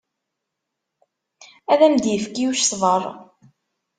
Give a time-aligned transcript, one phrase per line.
[1.71, 3.01] Ad am-d-yefk Yuc ṣṣber.